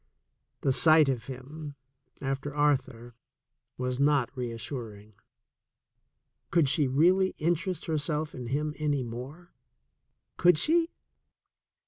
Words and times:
The 0.61 0.71
sight 0.71 1.09
of 1.09 1.25
him, 1.25 1.75
after 2.21 2.55
Arthur, 2.55 3.13
was 3.77 3.99
not 3.99 4.35
reassuring. 4.35 5.13
Could 6.49 6.67
she 6.67 6.87
really 6.87 7.35
interest 7.37 7.85
herself 7.85 8.33
in 8.33 8.47
him 8.47 8.73
any 8.77 9.03
more? 9.03 9.53
Could 10.37 10.57
she? 10.57 10.89